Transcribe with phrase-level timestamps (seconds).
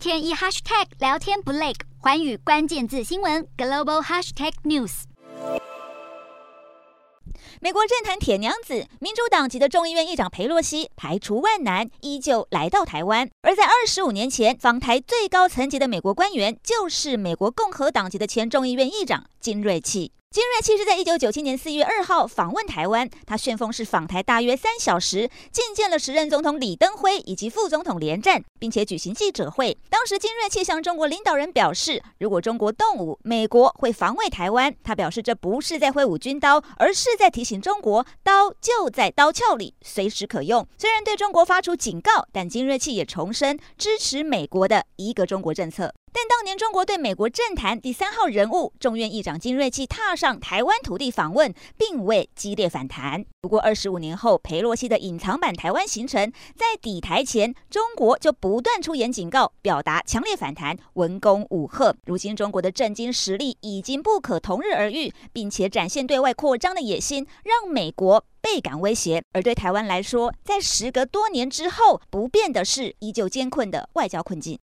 [0.00, 5.02] 天一 hashtag 聊天不累，寰宇关键字新闻 global hashtag news。
[7.60, 13.28] 美国政坛铁娘子、民主党籍的众议院议长裴洛西排除万难，依旧来到台湾。
[13.42, 20.12] 而在二十五年前，访台最高层级的美国官员就是美国共和党籍的前众议院议长金瑞气。
[20.32, 29.76] 金瑞气是在一九九七年四月二号访问台湾，他旋风式访台大约三小时，觐见了时任总统李登辉以及副总统连战，并且举行记者会。
[29.88, 34.72] 当时金瑞气向中国领导人表示，如果中国动武，美国会防卫台湾。
[34.84, 40.64] 他表示这不是在挥舞军刀，而是在提醒中国，刀就在刀鞘里，随时可用。
[40.78, 45.92] 虽然对中国发出警告，但金瑞气也重申支持美国的一个中国政策。
[46.12, 53.24] 但当年中国对美国政坛第三号人物众院议长金瑞气踏上台湾土地访问，并未激烈反弹。
[53.40, 61.94] 不过二十五年后，裴洛西的隐藏版台湾行程在抵台前，中国就不断出言警告，表达强烈反弹，文攻武吓。
[62.04, 69.22] 如今中国的震惊实力已经不可同日而语，并且展现对外扩张的野心，让美国倍感威胁。
[69.32, 74.58] 而对台湾来说，在时隔多年之后，不变的是依旧艰困的外交困境。